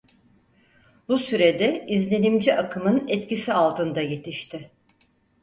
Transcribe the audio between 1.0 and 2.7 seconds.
Bu sürede izlenimci